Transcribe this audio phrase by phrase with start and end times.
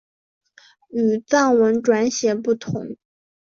[0.89, 2.95] 与藏文转写不同。